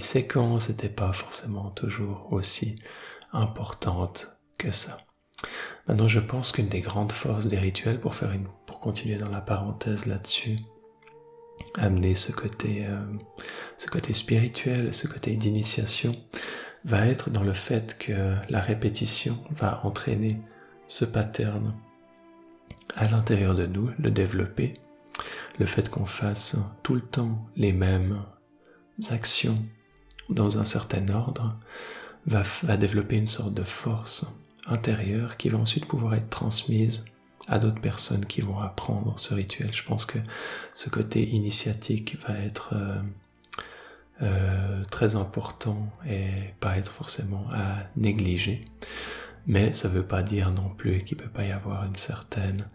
séquences 0.00 0.68
n'étaient 0.68 0.88
pas 0.88 1.12
forcément 1.12 1.70
toujours 1.70 2.28
aussi 2.32 2.82
importantes 3.32 4.28
que 4.58 4.70
ça. 4.70 4.98
Maintenant, 5.86 6.08
je 6.08 6.20
pense 6.20 6.52
qu'une 6.52 6.68
des 6.68 6.80
grandes 6.80 7.12
forces 7.12 7.46
des 7.46 7.58
rituels, 7.58 8.00
pour 8.00 8.80
continuer 8.80 9.18
dans 9.18 9.30
la 9.30 9.40
parenthèse 9.40 10.06
là-dessus, 10.06 10.58
amener 11.74 12.14
ce 12.14 12.32
côté, 12.32 12.86
euh, 12.86 13.00
ce 13.78 13.86
côté 13.86 14.12
spirituel, 14.12 14.92
ce 14.92 15.06
côté 15.06 15.36
d'initiation, 15.36 16.16
va 16.84 17.06
être 17.06 17.30
dans 17.30 17.42
le 17.42 17.52
fait 17.52 17.96
que 17.98 18.34
la 18.48 18.60
répétition 18.60 19.36
va 19.50 19.80
entraîner 19.84 20.40
ce 20.88 21.04
pattern 21.04 21.74
à 22.96 23.06
l'intérieur 23.08 23.54
de 23.54 23.66
nous, 23.66 23.90
le 23.98 24.10
développer, 24.10 24.74
le 25.58 25.66
fait 25.66 25.88
qu'on 25.88 26.06
fasse 26.06 26.56
tout 26.82 26.94
le 26.94 27.02
temps 27.02 27.46
les 27.56 27.72
mêmes 27.72 28.22
actions 29.10 29.58
dans 30.28 30.58
un 30.58 30.64
certain 30.64 31.08
ordre, 31.08 31.56
va, 32.26 32.42
va 32.62 32.76
développer 32.76 33.16
une 33.16 33.26
sorte 33.26 33.54
de 33.54 33.62
force 33.62 34.40
intérieure 34.66 35.36
qui 35.36 35.48
va 35.48 35.58
ensuite 35.58 35.86
pouvoir 35.86 36.14
être 36.14 36.28
transmise 36.28 37.04
à 37.50 37.58
d'autres 37.58 37.80
personnes 37.80 38.24
qui 38.24 38.40
vont 38.40 38.60
apprendre 38.60 39.18
ce 39.18 39.34
rituel. 39.34 39.72
Je 39.72 39.82
pense 39.82 40.06
que 40.06 40.18
ce 40.72 40.88
côté 40.88 41.28
initiatique 41.28 42.16
va 42.26 42.38
être 42.38 42.70
euh, 42.74 43.02
euh, 44.22 44.84
très 44.90 45.16
important 45.16 45.90
et 46.08 46.30
pas 46.60 46.78
être 46.78 46.90
forcément 46.90 47.46
à 47.52 47.78
négliger. 47.96 48.64
Mais 49.46 49.72
ça 49.72 49.88
ne 49.88 49.94
veut 49.94 50.06
pas 50.06 50.22
dire 50.22 50.52
non 50.52 50.68
plus 50.68 51.02
qu'il 51.02 51.18
ne 51.18 51.24
peut 51.24 51.28
pas 51.28 51.44
y 51.44 51.50
avoir 51.50 51.84
une 51.84 51.96
certaine 51.96 52.68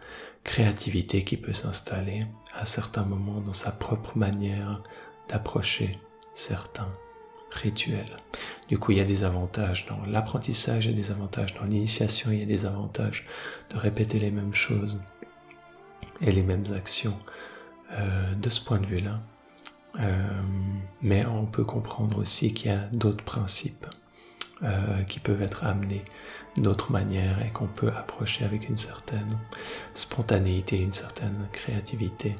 créativité 0.44 1.24
qui 1.24 1.38
peut 1.38 1.53
s'installer 1.53 2.25
à 2.53 2.65
certains 2.65 3.05
moments 3.05 3.39
dans 3.39 3.53
sa 3.53 3.72
propre 3.72 4.17
manière 4.17 4.84
d'approcher 5.29 5.98
certains 6.36 6.89
rituel. 7.56 8.06
Du 8.68 8.78
coup, 8.78 8.92
il 8.92 8.98
y 8.98 9.02
a 9.02 9.06
des 9.06 9.24
avantages 9.24 9.86
dans 9.88 10.00
l'apprentissage, 10.06 10.86
il 10.86 10.92
y 10.92 10.94
a 10.94 10.98
des 10.98 11.12
avantages 11.12 11.54
dans 11.56 11.66
l'initiation, 11.66 12.32
il 12.32 12.40
y 12.40 12.44
a 12.44 12.46
des 12.46 12.66
avantages 12.66 13.26
de 13.70 13.78
répéter 13.78 14.20
les 14.20 14.32
mêmes 14.32 14.54
choses 14.54 15.04
et 16.22 16.32
les 16.32 16.44
mêmes 16.44 16.66
actions 16.76 17.18
euh, 17.92 18.34
de 18.36 18.50
ce 18.50 18.62
point 18.62 18.80
de 18.80 18.86
vue-là. 18.86 19.20
Euh, 20.00 20.42
mais 21.02 21.26
on 21.26 21.46
peut 21.46 21.64
comprendre 21.64 22.18
aussi 22.18 22.54
qu'il 22.54 22.72
y 22.72 22.74
a 22.74 22.88
d'autres 22.92 23.24
principes 23.24 23.88
euh, 24.64 25.04
qui 25.04 25.20
peuvent 25.20 25.42
être 25.42 25.64
amenés 25.64 26.04
d'autres 26.58 26.92
manières 26.92 27.46
et 27.46 27.50
qu'on 27.50 27.68
peut 27.68 27.90
approcher 27.90 28.46
avec 28.46 28.70
une 28.70 28.78
certaine 28.78 29.38
spontanéité, 29.94 30.82
une 30.82 30.92
certaine 30.92 31.48
créativité, 31.52 32.36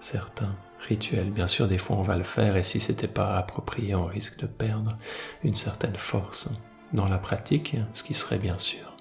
certains 0.00 0.54
rituel. 0.80 1.30
Bien 1.30 1.46
sûr, 1.46 1.68
des 1.68 1.78
fois 1.78 1.96
on 1.96 2.02
va 2.02 2.16
le 2.16 2.22
faire 2.22 2.56
et 2.56 2.62
si 2.62 2.80
c'était 2.80 3.08
pas 3.08 3.36
approprié, 3.36 3.94
on 3.94 4.06
risque 4.06 4.38
de 4.40 4.46
perdre 4.46 4.96
une 5.42 5.54
certaine 5.54 5.96
force 5.96 6.50
dans 6.92 7.06
la 7.06 7.18
pratique, 7.18 7.76
ce 7.92 8.02
qui 8.02 8.14
serait 8.14 8.38
bien 8.38 8.58
sûr 8.58 8.96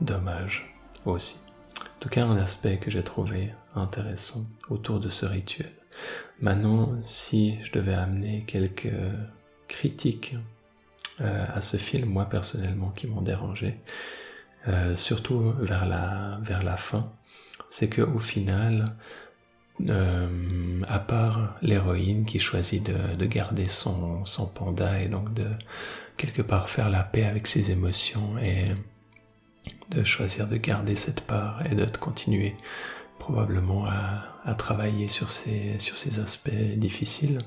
dommage 0.00 0.74
aussi. 1.04 1.40
En 1.78 2.00
tout 2.00 2.08
cas, 2.08 2.24
un 2.24 2.36
aspect 2.36 2.78
que 2.78 2.90
j'ai 2.90 3.02
trouvé 3.02 3.52
intéressant 3.74 4.46
autour 4.68 5.00
de 5.00 5.08
ce 5.08 5.26
rituel. 5.26 5.70
Maintenant, 6.40 6.96
si 7.02 7.58
je 7.62 7.72
devais 7.72 7.94
amener 7.94 8.44
quelques 8.46 8.92
critiques 9.68 10.34
euh, 11.20 11.46
à 11.54 11.60
ce 11.60 11.76
film, 11.76 12.08
moi 12.08 12.24
personnellement, 12.24 12.90
qui 12.90 13.06
m'ont 13.06 13.20
dérangé, 13.20 13.78
euh, 14.68 14.96
surtout 14.96 15.52
vers 15.58 15.86
la, 15.86 16.38
vers 16.42 16.62
la 16.62 16.76
fin, 16.76 17.12
c'est 17.68 17.88
que 17.88 18.02
au 18.02 18.18
final, 18.18 18.96
euh, 19.88 20.82
à 20.88 20.98
part 20.98 21.56
l'héroïne 21.62 22.24
qui 22.24 22.38
choisit 22.38 22.84
de, 22.84 23.16
de 23.16 23.26
garder 23.26 23.68
son, 23.68 24.24
panda 24.54 25.00
et 25.00 25.08
donc 25.08 25.32
de 25.34 25.46
quelque 26.16 26.42
part 26.42 26.68
faire 26.68 26.90
la 26.90 27.02
paix 27.02 27.24
avec 27.24 27.46
ses 27.46 27.70
émotions 27.70 28.38
et 28.38 28.74
de 29.90 30.04
choisir 30.04 30.46
de 30.48 30.56
garder 30.56 30.96
cette 30.96 31.22
part 31.22 31.64
et 31.70 31.74
de 31.74 31.84
continuer 31.96 32.56
probablement 33.18 33.86
à, 33.86 34.26
travailler 34.56 35.06
sur 35.06 35.30
ces, 35.30 35.76
aspects 36.20 36.50
difficiles, 36.76 37.38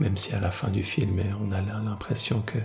même 0.00 0.16
si 0.16 0.34
à 0.34 0.40
la 0.40 0.50
fin 0.50 0.68
du 0.68 0.82
film 0.82 1.22
on 1.40 1.52
a 1.52 1.60
l'impression 1.60 2.42
que 2.42 2.58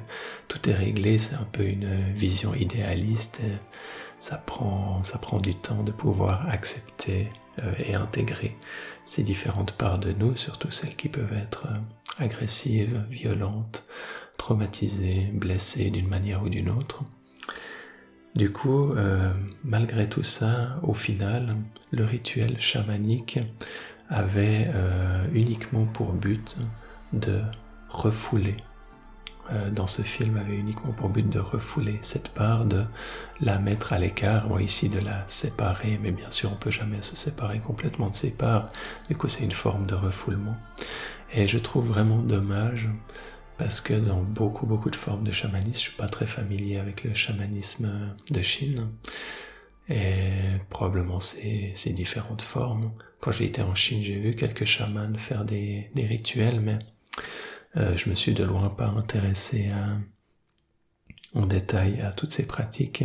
tout 0.47 0.69
est 0.69 0.73
réglé, 0.73 1.19
c'est 1.19 1.35
un 1.35 1.47
peu 1.51 1.67
une 1.67 2.13
vision 2.13 2.55
idéaliste 2.55 3.41
ça 4.19 4.37
prend, 4.37 5.03
ça 5.03 5.19
prend 5.19 5.39
du 5.39 5.53
temps 5.55 5.83
de 5.83 5.91
pouvoir 5.91 6.49
accepter 6.49 7.29
et 7.79 7.95
intégrer 7.95 8.55
ces 9.05 9.23
différentes 9.23 9.73
parts 9.73 9.99
de 9.99 10.11
nous, 10.11 10.35
surtout 10.35 10.71
celles 10.71 10.95
qui 10.95 11.09
peuvent 11.09 11.33
être 11.33 11.67
euh, 11.67 12.23
agressives, 12.23 13.03
violentes, 13.09 13.85
traumatisés, 14.37 15.29
blessés 15.33 15.91
d'une 15.91 16.07
manière 16.07 16.43
ou 16.43 16.49
d'une 16.49 16.69
autre. 16.69 17.03
Du 18.35 18.51
coup, 18.51 18.91
euh, 18.91 19.31
malgré 19.63 20.09
tout 20.09 20.23
ça, 20.23 20.79
au 20.83 20.93
final, 20.93 21.55
le 21.91 22.03
rituel 22.03 22.59
chamanique 22.59 23.39
avait 24.09 24.69
euh, 24.73 25.25
uniquement 25.33 25.85
pour 25.85 26.11
but 26.13 26.57
de 27.13 27.41
refouler 27.89 28.57
euh, 29.51 29.69
dans 29.69 29.85
ce 29.85 30.01
film 30.01 30.37
avait 30.37 30.55
uniquement 30.55 30.91
pour 30.91 31.09
but 31.09 31.29
de 31.29 31.39
refouler 31.39 31.99
cette 32.01 32.29
part, 32.29 32.65
de 32.65 32.83
la 33.39 33.59
mettre 33.59 33.93
à 33.93 33.99
l'écart, 33.99 34.51
ou 34.51 34.59
ici 34.59 34.89
de 34.89 34.99
la 34.99 35.23
séparer, 35.27 35.99
mais 36.01 36.11
bien 36.11 36.31
sûr 36.31 36.51
on 36.51 36.55
peut 36.55 36.71
jamais 36.71 37.01
se 37.01 37.15
séparer 37.15 37.59
complètement 37.59 38.09
de 38.09 38.15
ses 38.15 38.35
parts, 38.35 38.71
du 39.07 39.15
coup 39.15 39.27
c'est 39.27 39.43
une 39.43 39.51
forme 39.51 39.85
de 39.85 39.95
refoulement. 39.95 40.55
Et 41.33 41.47
je 41.47 41.59
trouve 41.59 41.87
vraiment 41.87 42.19
dommage 42.19 42.89
parce 43.57 43.81
que 43.81 43.93
dans 43.93 44.21
beaucoup 44.21 44.65
beaucoup 44.65 44.89
de 44.89 44.95
formes 44.95 45.23
de 45.23 45.31
chamanisme, 45.31 45.73
je 45.73 45.79
suis 45.79 45.97
pas 45.97 46.07
très 46.07 46.25
familier 46.25 46.77
avec 46.77 47.03
le 47.03 47.13
chamanisme 47.13 48.15
de 48.31 48.41
Chine, 48.41 48.89
et 49.89 50.57
probablement 50.69 51.19
ces, 51.19 51.73
différentes 51.93 52.41
formes. 52.41 52.93
Quand 53.19 53.31
j'ai 53.31 53.45
été 53.45 53.61
en 53.61 53.75
Chine, 53.75 54.03
j'ai 54.03 54.19
vu 54.19 54.33
quelques 54.33 54.65
chamans 54.65 55.13
faire 55.17 55.45
des 55.45 55.91
rituels, 55.95 56.59
mais 56.59 56.79
euh, 57.77 57.95
je 57.97 58.09
me 58.09 58.15
suis 58.15 58.33
de 58.33 58.43
loin 58.43 58.69
pas 58.69 58.87
intéressé 58.87 59.69
en 61.35 61.45
détail 61.45 62.01
à 62.01 62.11
toutes 62.11 62.31
ces 62.31 62.47
pratiques, 62.47 63.03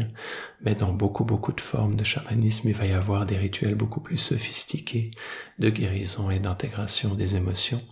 mais 0.62 0.76
dans 0.76 0.92
beaucoup 0.92 1.24
beaucoup 1.24 1.52
de 1.52 1.60
formes 1.60 1.96
de 1.96 2.04
chamanisme, 2.04 2.68
il 2.68 2.74
va 2.74 2.86
y 2.86 2.92
avoir 2.92 3.26
des 3.26 3.36
rituels 3.36 3.74
beaucoup 3.74 4.00
plus 4.00 4.16
sophistiqués 4.16 5.10
de 5.58 5.68
guérison 5.68 6.30
et 6.30 6.38
d'intégration 6.38 7.14
des 7.14 7.34
émotions. 7.36 7.82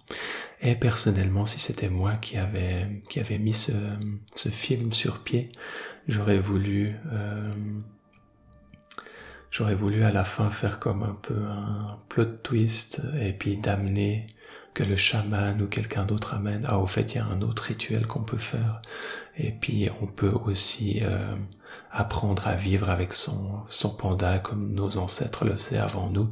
Et 0.61 0.76
personnellement, 0.76 1.44
si 1.44 1.58
c'était 1.58 1.88
moi 1.88 2.14
qui 2.14 2.37
avait 2.37 3.02
qui 3.08 3.18
avait 3.18 3.38
mis 3.38 3.54
ce, 3.54 3.73
ce 4.35 4.49
film 4.49 4.92
sur 4.92 5.23
pied, 5.25 5.50
j'aurais 6.06 6.38
voulu 6.38 6.94
euh, 7.12 7.52
j'aurais 9.50 9.75
voulu 9.75 10.04
à 10.04 10.12
la 10.12 10.25
fin 10.25 10.50
faire 10.50 10.78
comme 10.78 11.02
un 11.02 11.18
peu 11.20 11.37
un 11.37 11.99
plot 12.08 12.25
twist 12.42 13.02
et 13.20 13.32
puis 13.32 13.56
d'amener 13.56 14.26
que 14.75 14.82
le 14.84 14.96
chaman 14.96 15.60
ou 15.60 15.66
quelqu'un 15.66 16.04
d'autre 16.04 16.34
amène. 16.34 16.64
Ah, 16.68 16.78
au 16.78 16.87
fait, 16.87 17.14
il 17.14 17.18
y 17.18 17.20
a 17.20 17.25
un 17.25 17.42
autre 17.42 17.64
rituel 17.64 18.06
qu'on 18.06 18.22
peut 18.22 18.38
faire. 18.38 18.80
Et 19.37 19.50
puis, 19.50 19.88
on 20.00 20.06
peut 20.06 20.32
aussi 20.46 21.00
euh, 21.02 21.34
apprendre 21.90 22.46
à 22.46 22.54
vivre 22.54 22.90
avec 22.90 23.12
son, 23.12 23.62
son 23.68 23.90
panda 23.90 24.38
comme 24.38 24.72
nos 24.72 24.98
ancêtres 24.98 25.44
le 25.44 25.54
faisaient 25.54 25.78
avant 25.78 26.10
nous. 26.10 26.30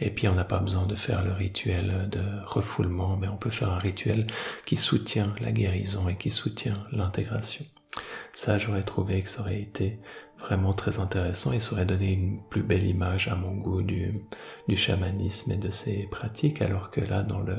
Et 0.00 0.10
puis, 0.10 0.28
on 0.28 0.34
n'a 0.34 0.44
pas 0.44 0.58
besoin 0.58 0.86
de 0.86 0.94
faire 0.94 1.24
le 1.24 1.32
rituel 1.32 2.08
de 2.10 2.20
refoulement, 2.44 3.16
mais 3.16 3.28
on 3.28 3.36
peut 3.36 3.50
faire 3.50 3.70
un 3.70 3.78
rituel 3.78 4.26
qui 4.64 4.76
soutient 4.76 5.34
la 5.40 5.52
guérison 5.52 6.08
et 6.08 6.16
qui 6.16 6.30
soutient 6.30 6.78
l'intégration. 6.92 7.64
Ça, 8.32 8.58
j'aurais 8.58 8.82
trouvé 8.82 9.22
que 9.22 9.30
ça 9.30 9.40
aurait 9.42 9.60
été 9.60 9.98
vraiment 10.38 10.74
très 10.74 10.98
intéressant 11.00 11.52
et 11.52 11.60
ça 11.60 11.74
aurait 11.74 11.86
donné 11.86 12.12
une 12.12 12.40
plus 12.50 12.62
belle 12.62 12.84
image 12.84 13.28
à 13.28 13.36
mon 13.36 13.54
goût 13.54 13.82
du, 13.82 14.14
du 14.68 14.76
chamanisme 14.76 15.52
et 15.52 15.56
de 15.56 15.70
ses 15.70 16.08
pratiques, 16.10 16.60
alors 16.62 16.90
que 16.90 17.00
là, 17.00 17.22
dans 17.22 17.40
le, 17.40 17.56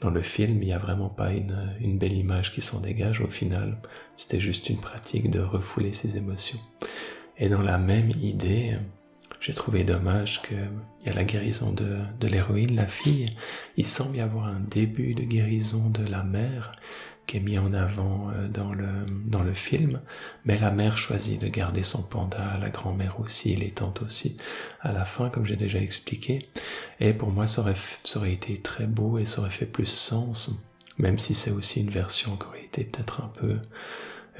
dans 0.00 0.10
le 0.10 0.22
film, 0.22 0.62
il 0.62 0.66
n'y 0.66 0.72
a 0.72 0.78
vraiment 0.78 1.08
pas 1.08 1.32
une, 1.32 1.76
une 1.80 1.98
belle 1.98 2.14
image 2.14 2.52
qui 2.52 2.60
s'en 2.60 2.80
dégage. 2.80 3.20
Au 3.20 3.28
final, 3.28 3.78
c'était 4.16 4.40
juste 4.40 4.68
une 4.70 4.80
pratique 4.80 5.30
de 5.30 5.40
refouler 5.40 5.92
ses 5.92 6.16
émotions. 6.16 6.60
Et 7.36 7.48
dans 7.48 7.62
la 7.62 7.78
même 7.78 8.10
idée, 8.10 8.76
j'ai 9.40 9.54
trouvé 9.54 9.84
dommage 9.84 10.42
qu'il 10.42 10.68
y 11.06 11.10
a 11.10 11.12
la 11.12 11.24
guérison 11.24 11.72
de, 11.72 11.98
de 12.18 12.26
l'héroïne, 12.26 12.74
la 12.74 12.88
fille. 12.88 13.30
Il 13.76 13.86
semble 13.86 14.16
y 14.16 14.20
avoir 14.20 14.46
un 14.46 14.60
début 14.60 15.14
de 15.14 15.22
guérison 15.22 15.90
de 15.90 16.04
la 16.10 16.24
mère, 16.24 16.72
qui 17.28 17.36
est 17.36 17.40
mis 17.40 17.58
en 17.58 17.74
avant 17.74 18.30
euh, 18.30 18.48
dans 18.48 18.72
le, 18.72 18.88
dans 19.26 19.42
le 19.42 19.52
film, 19.52 20.00
mais 20.46 20.58
la 20.58 20.70
mère 20.70 20.96
choisit 20.96 21.40
de 21.40 21.46
garder 21.46 21.82
son 21.82 22.02
panda, 22.02 22.56
la 22.58 22.70
grand-mère 22.70 23.20
aussi, 23.20 23.54
les 23.54 23.70
tantes 23.70 24.00
aussi, 24.00 24.38
à 24.80 24.92
la 24.92 25.04
fin, 25.04 25.28
comme 25.28 25.44
j'ai 25.44 25.56
déjà 25.56 25.78
expliqué. 25.78 26.48
Et 27.00 27.12
pour 27.12 27.30
moi, 27.30 27.46
ça 27.46 27.60
aurait, 27.60 28.32
été 28.32 28.60
très 28.62 28.86
beau 28.86 29.18
et 29.18 29.26
ça 29.26 29.42
aurait 29.42 29.50
fait 29.50 29.66
plus 29.66 29.86
sens, 29.86 30.66
même 30.96 31.18
si 31.18 31.34
c'est 31.34 31.50
aussi 31.50 31.82
une 31.82 31.90
version 31.90 32.34
qui 32.36 32.46
aurait 32.46 32.64
été 32.64 32.84
peut-être 32.84 33.22
un 33.22 33.28
peu 33.28 33.58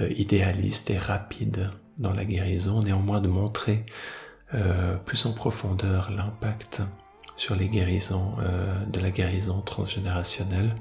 euh, 0.00 0.10
idéaliste 0.16 0.88
et 0.88 0.98
rapide 0.98 1.70
dans 1.98 2.14
la 2.14 2.24
guérison, 2.24 2.82
néanmoins 2.82 3.20
de 3.20 3.28
montrer 3.28 3.84
euh, 4.54 4.96
plus 4.96 5.26
en 5.26 5.32
profondeur 5.32 6.10
l'impact 6.10 6.80
sur 7.36 7.54
les 7.54 7.68
guérisons, 7.68 8.34
de 8.88 8.98
la 8.98 9.12
guérison 9.12 9.60
transgénérationnelle, 9.60 10.74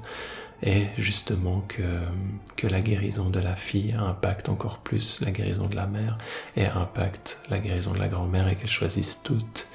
et 0.62 0.86
justement 0.96 1.62
que, 1.68 2.66
la 2.66 2.80
guérison 2.80 3.30
de 3.30 3.38
la 3.38 3.54
fille 3.54 3.92
impacte 3.92 4.48
encore 4.48 4.78
plus 4.78 5.20
la 5.20 5.30
guérison 5.30 5.66
de 5.66 5.76
la 5.76 5.86
mère 5.86 6.18
et 6.56 6.66
impacte 6.66 7.38
la 7.48 7.60
guérison 7.60 7.92
de 7.92 7.98
la 7.98 8.08
grand-mère 8.08 8.48
et 8.48 8.56
qu'elles 8.56 8.68
choisissent 8.68 9.22
toutes 9.22 9.68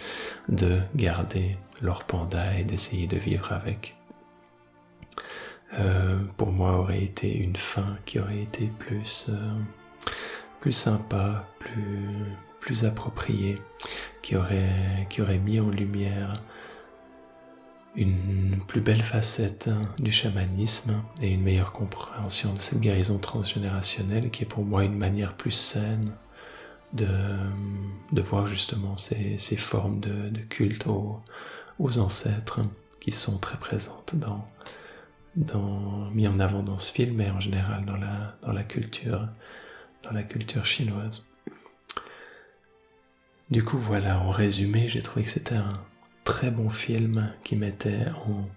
de 0.49 0.81
garder 0.95 1.57
leur 1.81 2.03
panda 2.03 2.57
et 2.57 2.63
d'essayer 2.63 3.07
de 3.07 3.17
vivre 3.17 3.53
avec. 3.53 3.95
Euh, 5.79 6.19
pour 6.37 6.51
moi 6.51 6.77
aurait 6.77 7.03
été 7.03 7.35
une 7.35 7.55
fin 7.55 7.97
qui 8.05 8.19
aurait 8.19 8.41
été 8.41 8.69
plus 8.79 9.29
euh, 9.29 10.71
sympa, 10.71 11.47
plus 12.59 12.85
appropriée, 12.85 13.55
qui 14.21 14.35
aurait 14.35 15.37
mis 15.43 15.59
en 15.59 15.69
lumière 15.69 16.35
une 17.95 18.59
plus 18.67 18.81
belle 18.81 19.01
facette 19.01 19.67
hein, 19.67 19.87
du 19.99 20.11
chamanisme 20.11 21.03
et 21.21 21.31
une 21.31 21.41
meilleure 21.41 21.71
compréhension 21.71 22.53
de 22.53 22.59
cette 22.61 22.79
guérison 22.79 23.19
transgénérationnelle 23.19 24.31
qui 24.31 24.43
est 24.43 24.47
pour 24.47 24.65
moi 24.65 24.83
une 24.83 24.97
manière 24.97 25.35
plus 25.35 25.51
saine 25.51 26.11
de, 26.93 27.07
de 28.11 28.21
voir 28.21 28.47
justement 28.47 28.97
ces, 28.97 29.37
ces 29.37 29.55
formes 29.55 29.99
de, 29.99 30.39
culte 30.49 30.87
aux, 30.87 31.21
aux, 31.79 31.99
ancêtres 31.99 32.61
qui 32.99 33.11
sont 33.11 33.37
très 33.37 33.57
présentes 33.57 34.15
dans, 34.15 34.47
dans, 35.35 36.09
mis 36.11 36.27
en 36.27 36.39
avant 36.39 36.63
dans 36.63 36.79
ce 36.79 36.91
film 36.91 37.21
et 37.21 37.29
en 37.29 37.39
général 37.39 37.85
dans 37.85 37.97
la, 37.97 38.35
dans 38.41 38.53
la 38.53 38.63
culture, 38.63 39.27
dans 40.03 40.11
la 40.11 40.23
culture 40.23 40.65
chinoise. 40.65 41.27
Du 43.51 43.63
coup, 43.63 43.77
voilà, 43.77 44.19
en 44.19 44.31
résumé, 44.31 44.87
j'ai 44.87 45.01
trouvé 45.01 45.25
que 45.25 45.31
c'était 45.31 45.55
un, 45.55 45.79
très 46.23 46.51
bon 46.51 46.69
film 46.69 47.31
qui 47.43 47.55
mettait 47.55 48.05
en 48.27 48.47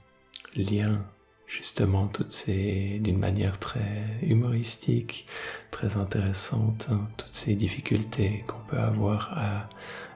lien 0.57 1.05
justement 1.47 2.09
toutes 2.09 2.31
ces, 2.31 2.99
d'une 3.01 3.19
manière 3.19 3.59
très 3.59 4.19
humoristique, 4.23 5.27
très 5.71 5.97
intéressante, 5.97 6.89
hein, 6.91 7.09
toutes 7.17 7.33
ces 7.33 7.55
difficultés 7.55 8.45
qu'on 8.47 8.61
peut 8.69 8.79
avoir 8.79 9.33
à 9.37 9.69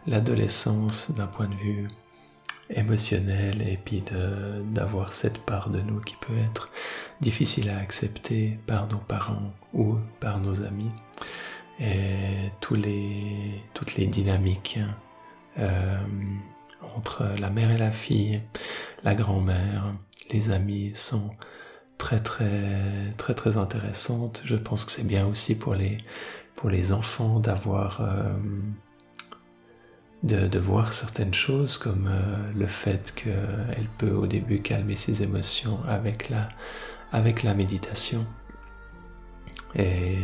l'adolescence 0.07 1.13
d'un 1.13 1.27
point 1.27 1.49
de 1.49 1.55
vue 1.55 1.89
émotionnel 2.71 3.63
et 3.63 3.77
puis 3.77 4.03
d'avoir 4.73 5.13
cette 5.13 5.39
part 5.39 5.71
de 5.71 5.81
nous 5.81 6.01
qui 6.01 6.17
peut 6.17 6.39
être 6.51 6.71
difficile 7.21 7.69
à 7.71 7.79
accepter 7.79 8.59
par 8.67 8.87
nos 8.89 8.99
parents 8.99 9.53
ou 9.73 9.99
par 10.21 10.41
nos 10.41 10.63
amis. 10.63 10.91
Et 11.81 12.51
les, 12.73 13.63
toutes 13.75 13.97
les 13.97 14.07
dynamiques 14.07 14.79
hein, 14.81 14.95
euh, 15.59 15.99
entre 16.97 17.25
la 17.41 17.51
mère 17.51 17.71
et 17.71 17.79
la 17.79 17.91
fille, 17.91 18.41
la 19.05 19.15
grand-mère, 19.15 19.95
les 20.31 20.51
amis 20.51 20.93
sont 20.95 21.31
très 21.99 22.21
très 22.21 23.13
très 23.17 23.35
très 23.35 23.57
intéressantes. 23.57 24.43
Je 24.45 24.57
pense 24.57 24.85
que 24.85 24.93
c'est 24.93 25.07
bien 25.07 25.27
aussi 25.27 25.57
pour 25.57 25.75
les 25.75 25.99
pour 26.57 26.71
les 26.71 26.93
enfants 26.93 27.41
d'avoir 27.41 28.01
euh, 28.01 28.33
de, 30.23 30.59
voir 30.59 30.93
certaines 30.93 31.33
choses 31.33 31.79
comme 31.79 32.09
euh, 32.11 32.53
le 32.55 32.67
fait 32.67 33.15
qu'elle 33.15 33.89
peut 33.99 34.13
au 34.13 34.27
début 34.27 34.61
calmer 34.61 34.97
ses 34.97 35.23
émotions 35.23 35.81
avec 35.89 36.29
la 36.29 36.49
avec 37.13 37.43
la 37.43 37.55
méditation 37.55 38.27
et 39.75 40.19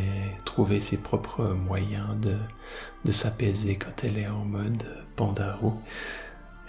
trouver 0.44 0.80
ses 0.80 1.02
propres 1.02 1.44
moyens 1.44 2.18
de, 2.20 2.36
de 3.04 3.10
s'apaiser 3.12 3.76
quand 3.76 4.04
elle 4.04 4.18
est 4.18 4.28
en 4.28 4.44
mode 4.44 4.84
pandarou 5.14 5.80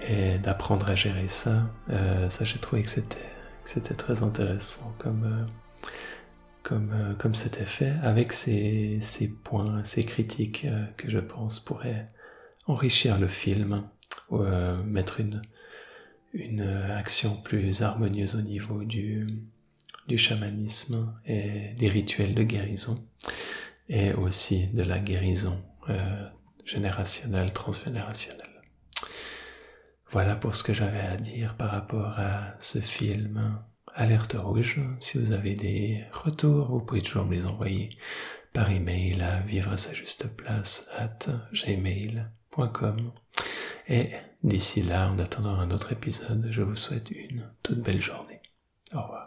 et 0.01 0.37
d'apprendre 0.39 0.87
à 0.89 0.95
gérer 0.95 1.27
ça, 1.27 1.63
euh, 1.89 2.29
ça 2.29 2.45
j'ai 2.45 2.59
trouvé 2.59 2.83
que 2.83 2.89
c'était 2.89 3.93
très 3.95 4.23
intéressant 4.23 4.95
comme 4.99 5.23
euh, 5.23 5.45
comme 6.63 6.91
euh, 6.93 7.13
comme 7.15 7.35
c'était 7.35 7.65
fait 7.65 7.93
avec 8.03 8.33
ces 8.33 8.99
ces 9.01 9.33
points, 9.41 9.83
ces 9.83 10.05
critiques 10.05 10.65
euh, 10.65 10.85
que 10.97 11.09
je 11.09 11.19
pense 11.19 11.59
pourraient 11.59 12.09
enrichir 12.67 13.19
le 13.19 13.27
film 13.27 13.83
ou 14.29 14.39
mettre 14.85 15.21
une 15.21 15.41
une 16.33 16.61
action 16.61 17.41
plus 17.41 17.81
harmonieuse 17.81 18.35
au 18.35 18.41
niveau 18.41 18.83
du 18.83 19.27
du 20.07 20.17
chamanisme 20.17 21.13
et 21.25 21.73
des 21.79 21.87
rituels 21.87 22.33
de 22.35 22.43
guérison 22.43 23.01
et 23.87 24.13
aussi 24.13 24.67
de 24.73 24.83
la 24.83 24.99
guérison 24.99 25.61
générationnelle, 26.65 27.53
transgénérationnelle. 27.53 28.46
Voilà 30.11 30.35
pour 30.35 30.55
ce 30.55 30.63
que 30.63 30.73
j'avais 30.73 31.01
à 31.01 31.17
dire 31.17 31.55
par 31.55 31.71
rapport 31.71 32.17
à 32.17 32.53
ce 32.59 32.79
film, 32.79 33.59
alerte 33.93 34.35
rouge. 34.37 34.79
Si 34.99 35.17
vous 35.17 35.31
avez 35.33 35.55
des 35.55 36.05
retours, 36.11 36.69
vous 36.69 36.81
pouvez 36.81 37.01
toujours 37.01 37.25
me 37.25 37.35
les 37.35 37.45
envoyer 37.45 37.89
par 38.53 38.71
email 38.71 39.21
à 39.21 39.39
vivre 39.41 39.71
à 39.71 39.77
sa 39.77 39.93
juste 39.93 40.35
place 40.37 40.89
at 40.97 41.19
gmail.com. 41.51 43.11
Et 43.89 44.11
d'ici 44.43 44.81
là, 44.81 45.09
en 45.09 45.19
attendant 45.19 45.55
un 45.55 45.71
autre 45.71 45.91
épisode, 45.91 46.47
je 46.49 46.61
vous 46.61 46.75
souhaite 46.75 47.11
une 47.11 47.49
toute 47.61 47.81
belle 47.81 48.01
journée. 48.01 48.41
Au 48.93 49.01
revoir. 49.01 49.26